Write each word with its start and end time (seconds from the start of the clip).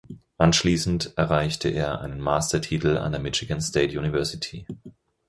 Anschließend 0.39 1.15
erreichte 1.15 1.69
er 1.69 2.01
einen 2.01 2.19
Master-Titel 2.19 2.97
an 2.97 3.11
der 3.11 3.21
Michigan 3.21 3.61
State 3.61 3.99
University. 3.99 4.65